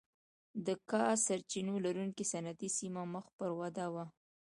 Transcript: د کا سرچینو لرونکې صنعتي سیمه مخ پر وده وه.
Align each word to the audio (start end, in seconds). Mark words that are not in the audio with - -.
د 0.65 0.67
کا 0.89 1.03
سرچینو 1.25 1.73
لرونکې 1.85 2.23
صنعتي 2.31 2.69
سیمه 2.77 3.01
مخ 3.13 3.25
پر 3.37 3.49
وده 3.59 3.85
وه. 3.93 4.05